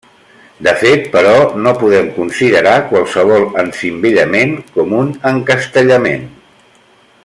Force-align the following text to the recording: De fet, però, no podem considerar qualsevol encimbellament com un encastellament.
De 0.67 0.71
fet, 0.83 1.03
però, 1.15 1.33
no 1.67 1.73
podem 1.83 2.07
considerar 2.15 2.73
qualsevol 2.93 3.47
encimbellament 3.67 4.57
com 4.79 4.99
un 5.03 5.15
encastellament. 5.35 6.27